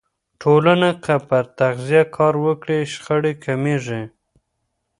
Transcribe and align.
ټولنه 0.41 0.89
که 1.03 1.15
پر 1.27 1.43
تغذیه 1.59 2.03
کار 2.17 2.33
وکړي، 2.45 2.79
شخړې 2.93 3.33
کمېږي. 3.45 4.01